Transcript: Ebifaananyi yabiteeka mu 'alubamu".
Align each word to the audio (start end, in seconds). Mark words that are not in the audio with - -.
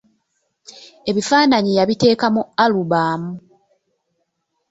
Ebifaananyi 1.09 1.71
yabiteeka 1.79 2.25
mu 2.35 2.41
'alubamu". 2.47 3.31